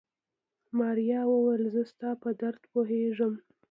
[0.77, 3.33] ماريا وويل زه ستا په درد پوهېږم.